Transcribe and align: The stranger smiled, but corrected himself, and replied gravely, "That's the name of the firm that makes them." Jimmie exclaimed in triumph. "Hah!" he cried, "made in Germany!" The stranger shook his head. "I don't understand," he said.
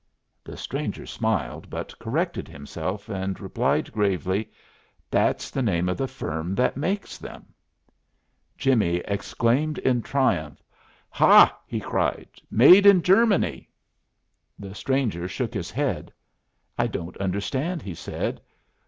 The 0.43 0.57
stranger 0.57 1.05
smiled, 1.05 1.69
but 1.69 1.99
corrected 1.99 2.47
himself, 2.47 3.07
and 3.07 3.39
replied 3.39 3.91
gravely, 3.91 4.49
"That's 5.11 5.51
the 5.51 5.61
name 5.61 5.87
of 5.89 5.97
the 5.97 6.07
firm 6.07 6.55
that 6.55 6.75
makes 6.75 7.19
them." 7.19 7.53
Jimmie 8.57 9.03
exclaimed 9.05 9.77
in 9.77 10.01
triumph. 10.01 10.63
"Hah!" 11.11 11.55
he 11.67 11.79
cried, 11.79 12.29
"made 12.49 12.87
in 12.87 13.03
Germany!" 13.03 13.69
The 14.57 14.73
stranger 14.73 15.27
shook 15.27 15.53
his 15.53 15.69
head. 15.69 16.11
"I 16.79 16.87
don't 16.87 17.15
understand," 17.17 17.83
he 17.83 17.93
said. 17.93 18.41